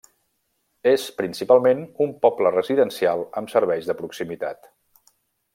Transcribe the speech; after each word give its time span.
És 0.91 1.03
principalment 1.19 1.83
un 2.07 2.15
poble 2.27 2.53
residencial 2.57 3.23
amb 3.43 3.55
serveis 3.57 3.91
de 3.93 3.99
proximitat. 4.01 4.71